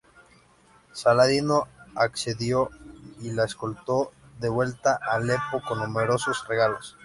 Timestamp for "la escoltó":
3.33-4.11